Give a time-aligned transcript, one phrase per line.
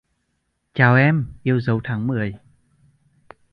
[0.73, 2.35] Chào em, yêu dấu Tháng Mười